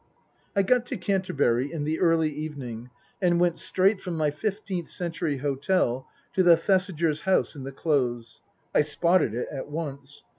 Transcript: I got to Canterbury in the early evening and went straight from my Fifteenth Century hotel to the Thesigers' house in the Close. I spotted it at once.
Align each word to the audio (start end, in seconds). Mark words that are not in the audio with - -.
I 0.55 0.63
got 0.63 0.87
to 0.87 0.97
Canterbury 0.97 1.71
in 1.71 1.83
the 1.83 1.99
early 1.99 2.31
evening 2.31 2.89
and 3.21 3.39
went 3.39 3.59
straight 3.59 4.01
from 4.01 4.15
my 4.17 4.31
Fifteenth 4.31 4.89
Century 4.89 5.37
hotel 5.37 6.07
to 6.33 6.41
the 6.41 6.57
Thesigers' 6.57 7.21
house 7.21 7.53
in 7.53 7.65
the 7.65 7.71
Close. 7.71 8.41
I 8.73 8.81
spotted 8.81 9.35
it 9.35 9.47
at 9.51 9.69
once. 9.69 10.23